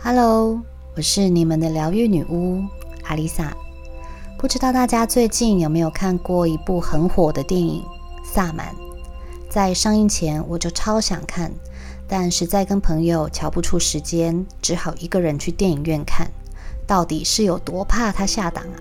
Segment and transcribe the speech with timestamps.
[0.00, 0.62] Hello，
[0.94, 2.62] 我是你们的疗愈女巫
[3.02, 3.54] 阿丽萨。
[4.38, 7.82] 不知道大家最近有没有看过一部很火的电影
[8.24, 8.68] 《萨满》？
[9.50, 11.52] 在上映前我就超想看，
[12.06, 16.30] 但实在跟朋友瞧不出时间，只好一个人去电影院看。
[16.86, 18.78] 到底是有多怕他下档啊？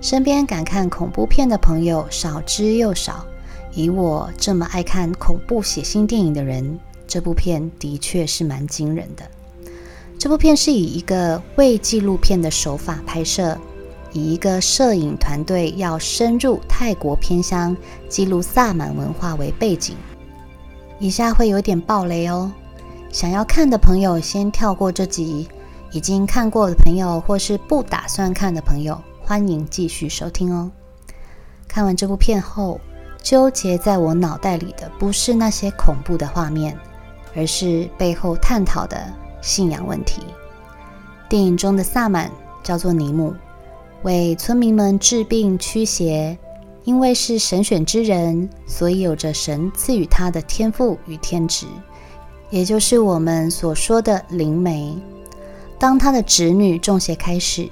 [0.00, 3.24] 身边敢看恐怖片的朋友少之又少。
[3.72, 9.22] 以我这么爱看恐怖血腥电影的人，这部片的确是蛮惊人的。
[10.22, 13.58] 这部片是以一个伪纪录片的手法拍摄，
[14.12, 17.76] 以一个摄影团队要深入泰国偏乡
[18.08, 19.96] 记录萨满文化为背景。
[21.00, 22.52] 以下会有点爆雷哦，
[23.10, 25.44] 想要看的朋友先跳过这集；
[25.90, 30.70] 已经看过的朋友或是不打算看的朋友，欢迎继续收听哦。
[31.66, 32.80] 看完这部片后，
[33.20, 36.78] 纠结在我脑袋里的不是那些恐怖的画面，
[37.34, 39.12] 而是背后探讨的。
[39.42, 40.22] 信仰问题。
[41.28, 42.30] 电影中的萨满
[42.62, 43.34] 叫做尼姆，
[44.02, 46.38] 为村民们治病驱邪。
[46.84, 51.64] 因为是神选之人，所以有着神赐予他的天赋与天职，
[52.50, 54.92] 也就是我们所说的灵媒。
[55.78, 57.70] 当他的侄女中邪开始，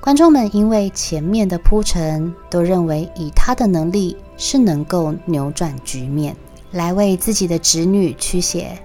[0.00, 6.36] 观众们因为前面的铺陈，都认为以他的能力是能够扭转局面，
[6.72, 8.76] 来为自己的侄女驱邪。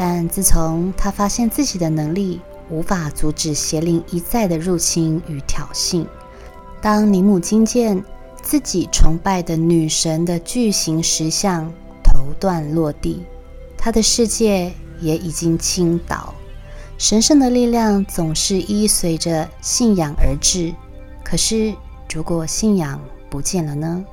[0.00, 6.06] 但自从他发现自己的能力无法阻止邪灵一再的入侵与挑衅，
[6.80, 8.04] 当尼姆金见
[8.40, 11.68] 自己崇拜的女神的巨型石像
[12.04, 13.24] 头断落地，
[13.76, 16.32] 他的世界也已经倾倒。
[16.96, 20.72] 神圣的力量总是依随着信仰而至，
[21.24, 21.74] 可是
[22.14, 24.04] 如果信仰不见了呢？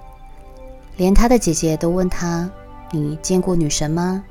[0.98, 2.50] 连他的姐姐都问他
[2.92, 4.24] ：“你见过女神吗？”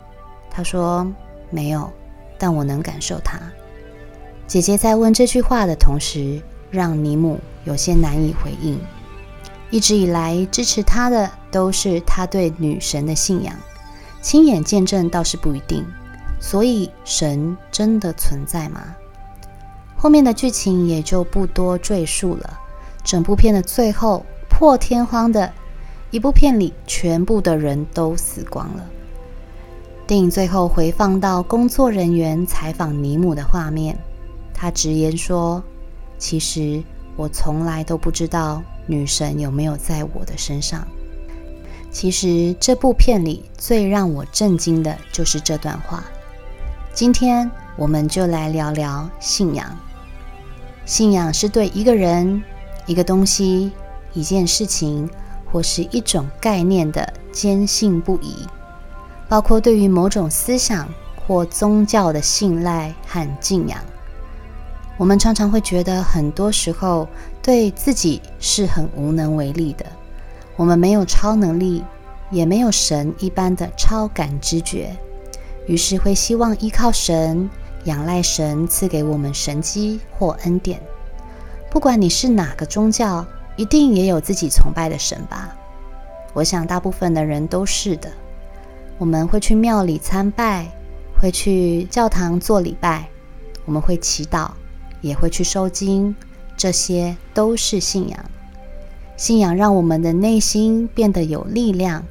[0.50, 1.06] 他说。
[1.50, 1.92] 没有，
[2.38, 3.40] 但我能感受它。
[4.46, 8.78] 姐姐在问这句话的同时，让尼姆有些难以回应。
[9.70, 13.54] 一直以来支持他的都是他对女神的信仰，
[14.20, 15.84] 亲眼见证倒是不一定。
[16.38, 18.94] 所以，神真的存在吗？
[19.96, 22.60] 后面的剧情也就不多赘述了。
[23.02, 25.50] 整部片的最后，破天荒的
[26.10, 28.86] 一部片里，全部的人都死光了。
[30.06, 33.98] 电影最后回放到工作人员采访尼姆的画面，
[34.52, 35.64] 他直言说
[36.18, 36.82] ：“其实
[37.16, 40.86] 我从来都不知道女神有没有在我的身上。”
[41.90, 46.04] 其实这部片里最让我震惊的就是这段话。
[46.92, 49.74] 今天我们就来聊聊信仰。
[50.84, 52.42] 信仰是对一个人、
[52.84, 53.72] 一个东西、
[54.12, 55.08] 一件事情
[55.50, 58.36] 或是一种概念的坚信不疑。
[59.28, 60.88] 包括对于某种思想
[61.26, 63.78] 或宗教的信赖和敬仰，
[64.96, 67.08] 我们常常会觉得，很多时候
[67.42, 69.86] 对自己是很无能为力的。
[70.56, 71.82] 我们没有超能力，
[72.30, 74.96] 也没有神一般的超感知觉，
[75.66, 77.50] 于是会希望依靠神，
[77.84, 80.80] 仰赖神赐给我们神机或恩典。
[81.70, 83.26] 不管你是哪个宗教，
[83.56, 85.56] 一定也有自己崇拜的神吧？
[86.34, 88.08] 我想大部分的人都是的。
[88.98, 90.66] 我们会去庙里参拜，
[91.20, 93.08] 会去教堂做礼拜，
[93.64, 94.50] 我们会祈祷，
[95.00, 96.14] 也会去收经，
[96.56, 98.18] 这些都是信仰。
[99.16, 102.04] 信仰让我们的内心变得有力量，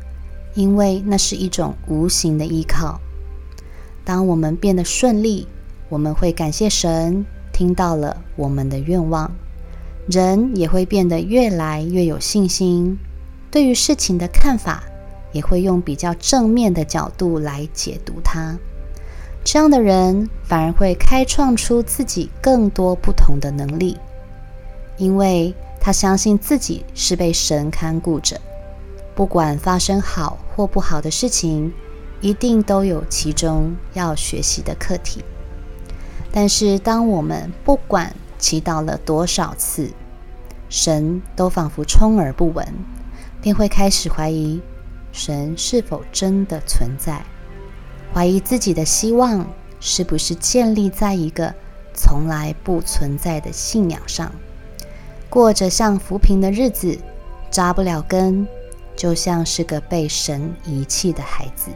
[0.56, 3.00] 因为那是一种无形的依靠。
[4.04, 5.48] 当我们变得顺利，
[5.88, 9.32] 我们会感谢神听到了我们的愿望，
[10.08, 12.98] 人也会变得越来越有信心，
[13.50, 14.84] 对于事情的看法。
[15.34, 18.56] 也会用比较正面的角度来解读它，
[19.44, 23.98] 这样的人反而会开创出自己更多不同的能力，
[24.98, 28.40] 因为他相信自己是被神看顾着，
[29.14, 31.74] 不管发生好或不好的事情，
[32.22, 35.22] 一定都有其中要学习的课题。
[36.32, 39.90] 但是，当我们不管祈祷了多少次，
[40.70, 42.66] 神都仿佛充耳不闻，
[43.42, 44.62] 便会开始怀疑。
[45.14, 47.24] 神是否真的存在？
[48.14, 49.48] 怀疑自己的希望
[49.80, 51.54] 是不是建立在一个
[51.94, 54.32] 从来不存在的信仰上？
[55.30, 56.98] 过着像浮萍的日子，
[57.50, 58.48] 扎不了根，
[58.96, 61.72] 就像是个被神遗弃的孩子。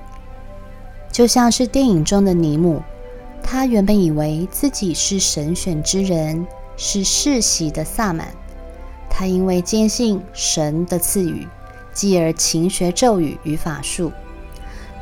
[1.11, 2.81] 就像是电影中的尼姆，
[3.41, 6.45] 他原本以为自己是神选之人，
[6.75, 8.27] 是世袭的萨满。
[9.09, 11.47] 他因为坚信神的赐予。
[11.97, 14.11] 继而勤学咒语与法术，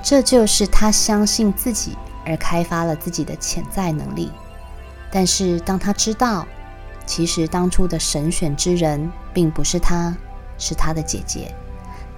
[0.01, 1.91] 这就是他相信自己
[2.25, 4.31] 而开发了自己的潜在能力。
[5.11, 6.47] 但是当他知道，
[7.05, 10.15] 其实当初的神选之人并不是他，
[10.57, 11.53] 是他的姐姐。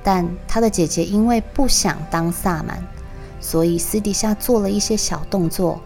[0.03, 2.87] 但他的姐姐因为不想当萨满，
[3.41, 5.81] 所以私底下做了一些小动作，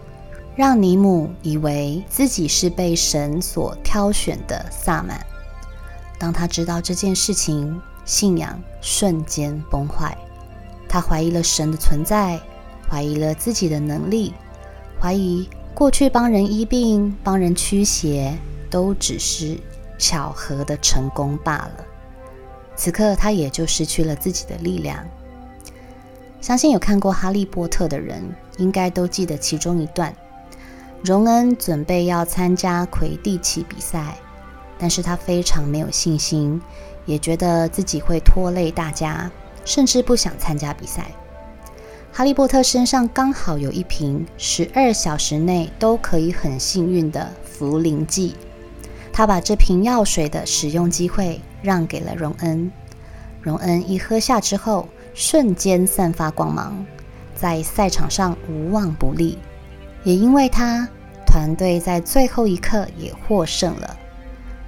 [0.54, 5.24] 让尼姆以为自己是被神所挑选的萨满。
[6.18, 10.16] 当他知道这件事情，信仰瞬间崩坏。
[10.88, 12.40] 他怀疑了神的存在，
[12.88, 14.34] 怀疑了自己的能力，
[15.00, 18.36] 怀疑过去帮人医病、帮人驱邪
[18.68, 19.58] 都只是
[19.98, 21.84] 巧合的成功罢了。
[22.76, 25.04] 此刻，他也就失去了自己的力量。
[26.40, 28.22] 相信有看过《哈利波特》的人，
[28.58, 30.14] 应该都记得其中一段：
[31.04, 34.18] 荣恩准备要参加魁地奇比赛，
[34.76, 36.60] 但是他非常没有信心，
[37.06, 39.30] 也觉得自己会拖累大家，
[39.64, 41.06] 甚至不想参加比赛。
[42.12, 48.34] 哈利波特身上刚好有一瓶十二小时内都可以很幸运的茯苓剂，
[49.12, 51.40] 他把这瓶药水的使用机会。
[51.62, 52.72] 让给了荣恩，
[53.40, 56.84] 荣恩一喝下之后，瞬间散发光芒，
[57.36, 59.38] 在赛场上无往不利。
[60.02, 60.88] 也因为他，
[61.24, 63.96] 团队在最后一刻也获胜了。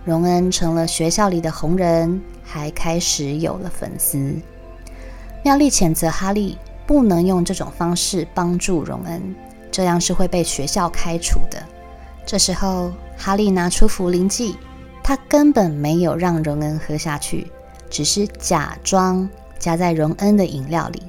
[0.04, 4.34] 荣恩成了学校里的红人，还开始有了粉丝。
[5.42, 9.34] 妙丽谴责哈利不能用这种方式帮助荣恩，
[9.70, 11.62] 这样是会被学校开除的。
[12.26, 14.56] 这时候，哈利拿出茯苓剂。
[15.02, 17.50] 他根本没有让荣恩喝下去，
[17.90, 19.28] 只是假装
[19.58, 21.02] 加在荣恩的饮料里。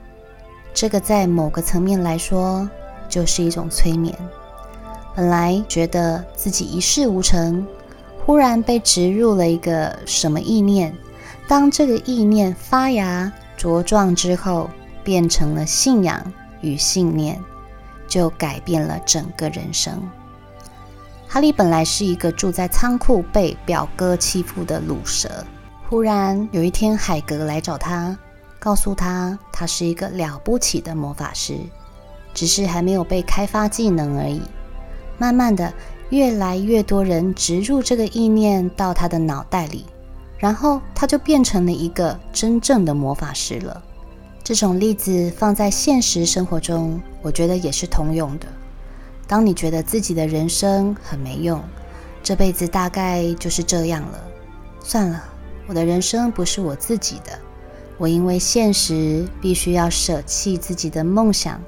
[0.73, 2.69] 这个在某个层面来说，
[3.07, 4.13] 就是一种催眠。
[5.15, 7.65] 本来觉得自己一事无成，
[8.25, 10.91] 忽然被植入了一个什么意念，
[11.47, 14.69] 当这个意念发芽茁壮之后，
[15.03, 17.39] 变成了信仰与信念，
[18.07, 20.01] 就改变了整个人生。
[21.27, 25.45] 哈利本来是一个住在仓库、被表哥欺负的卤蛇。
[25.87, 28.17] 忽然有一天，海格来找他，
[28.57, 31.59] 告诉他他是一个了不起的魔法师，
[32.33, 34.41] 只是还没有被开发技能而已。
[35.17, 35.71] 慢慢的，
[36.09, 39.85] 越来越多人植入这个意念到他的脑袋里，
[40.37, 43.81] 然后他就变成了一个真正的魔法师了。
[44.43, 48.45] 这种例子放在现实生活中，我觉得也是通用的。
[49.27, 51.59] 当你觉得自己的人生很没用，
[52.21, 54.19] 这辈子大概就是这样了。
[54.79, 55.23] 算了，
[55.65, 57.31] 我的人生不是我自己的，
[57.97, 61.59] 我因为现实必须要舍弃自己的梦想。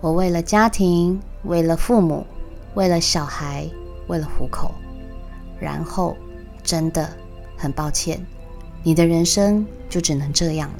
[0.00, 2.26] 我为了家庭，为了父母，
[2.76, 3.68] 为了小孩，
[4.06, 4.72] 为了糊口。
[5.58, 6.16] 然后，
[6.62, 7.10] 真的
[7.56, 8.24] 很抱歉，
[8.84, 10.78] 你的人生就只能这样了，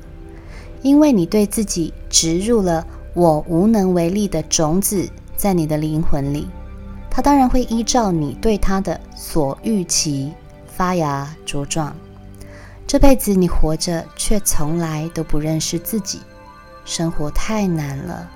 [0.83, 5.09] 因为你对自己植入了“我无能为力”的种子。
[5.37, 6.49] 在你的灵魂里，
[7.11, 10.33] 它当然会依照你对它的所预期
[10.67, 11.95] 发芽茁壮。
[12.87, 16.21] 这辈子你活着，却从来都不认识自己，
[16.87, 18.27] 生活太难了，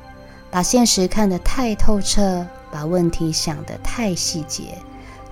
[0.51, 4.79] 把现实看得太透彻，把问题想得太细节，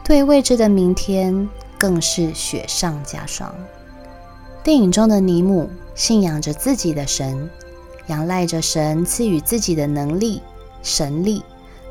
[0.04, 1.48] 对未知的明天
[1.78, 3.54] 更是雪上加霜。
[4.64, 7.48] 电影中的尼姆信仰着自己的神，
[8.08, 10.42] 仰赖着神赐予自己的能力、
[10.82, 11.42] 神力。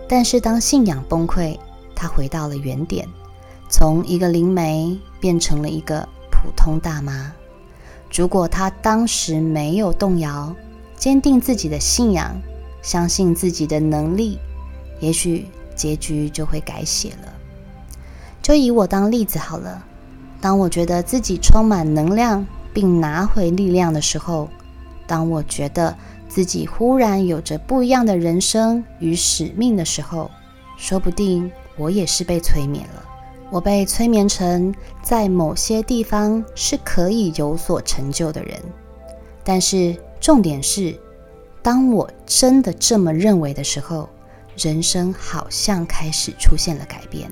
[0.07, 1.57] 但是当信仰崩溃，
[1.95, 3.07] 他回到了原点，
[3.69, 7.33] 从一个灵媒变成了一个普通大妈。
[8.13, 10.55] 如果他当时没有动摇，
[10.95, 12.39] 坚定自己的信仰，
[12.81, 14.39] 相信自己的能力，
[14.99, 17.33] 也许结局就会改写了。
[18.41, 19.85] 就以我当例子好了，
[20.39, 24.49] 当我觉得自己充满能量并拿回力量的时候，
[25.05, 25.95] 当我觉得。
[26.29, 30.29] 自己忽然有着不一样的人生与使命的时候，
[30.77, 33.03] 说不定我也是被催眠了。
[33.49, 38.59] 我被催眠成在某些地方是可以有所成就的人。
[39.41, 40.99] 但是重点是，
[41.63, 44.07] 当我真的这么认为的时候，
[44.57, 47.31] 人生好像开始出现了改变。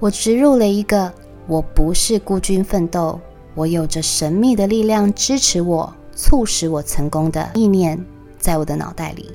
[0.00, 1.12] 我植入了一个
[1.46, 3.20] “我不是孤军奋斗，
[3.54, 7.98] 我有着神秘的力量支持我。”促使我成功的意念
[8.38, 9.30] 在我的脑袋里，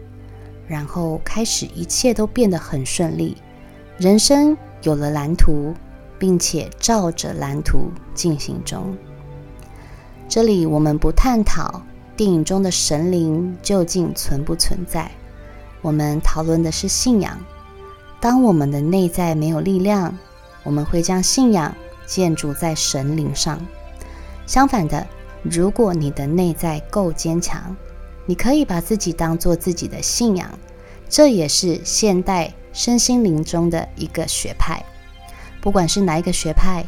[0.67, 3.35] 然后开始一切都变得很顺利，
[3.97, 5.73] 人生有了蓝图，
[6.19, 8.95] 并且照着蓝图进行中。
[10.29, 11.81] 这里我们不探讨
[12.15, 15.09] 电影中的神灵究竟存不存在，
[15.87, 17.39] 我们讨论的是信仰。
[18.19, 20.13] 当我们的内在没有力量，
[20.63, 21.73] 我们会将信仰
[22.05, 23.57] 建筑在神灵上。
[24.45, 25.07] 相反的。
[25.43, 27.73] 如果你的内在够坚强，
[28.25, 30.49] 你可以把自己当做自己的信仰，
[31.07, 34.83] 这也是现代身心灵中的一个学派。
[35.61, 36.83] 不管是哪一个学派，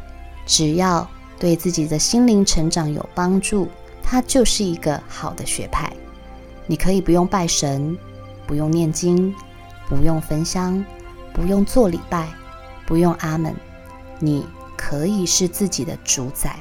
[0.46, 3.70] 只要对自己的心灵成长有帮助，
[4.04, 5.90] 它就是一个好的学派。
[6.68, 7.98] 你可以不用拜神，
[8.50, 9.32] 不用念经，
[9.88, 10.84] 不用焚香，
[11.32, 12.28] 不用做礼拜，
[12.88, 13.56] 不用阿门，
[14.18, 14.44] 你
[14.76, 16.56] 可以是自己的主宰。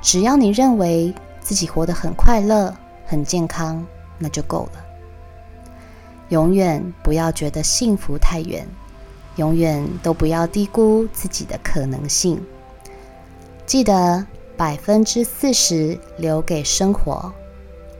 [0.00, 2.72] 只要你认为自己活得很快乐、
[3.04, 3.84] 很健康，
[4.18, 4.84] 那就够了。
[6.28, 8.64] 永远不要觉得幸福太远，
[9.34, 12.40] 永远都不要低估自己的可能性。
[13.66, 14.24] 记得
[14.56, 17.32] 百分之四十留给生活，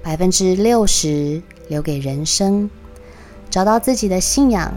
[0.00, 2.70] 百分之六十留给人生。
[3.50, 4.72] 找到自己的信仰，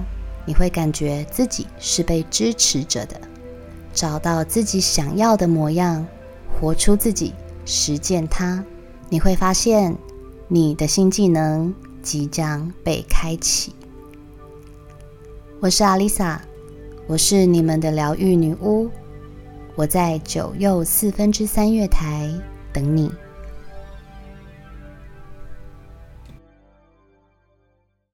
[0.45, 3.19] 你会感觉自己是被支持着的。
[3.93, 6.05] 找到自己想要的模样，
[6.59, 7.33] 活出自己，
[7.65, 8.63] 实践它，
[9.09, 9.95] 你会发现
[10.47, 11.73] 你的新技能。
[12.01, 13.75] 即将被开启。
[15.59, 16.41] 我是阿丽萨，
[17.07, 18.89] 我是你们的疗愈女巫。
[19.75, 22.31] 我在九又四分之三月台
[22.71, 23.11] 等你。